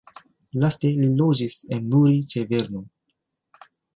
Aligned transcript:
Laste 0.63 0.89
li 1.01 1.09
loĝis 1.19 1.59
en 1.77 1.85
Muri 1.93 2.17
ĉe 2.33 2.45
Berno. 2.53 2.85